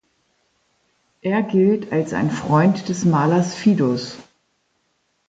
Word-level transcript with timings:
Er 1.21 1.43
gilt 1.43 1.91
als 1.93 2.13
ein 2.13 2.31
Freund 2.31 2.89
des 2.89 3.05
Malers 3.05 3.53
Fidus. 3.53 4.17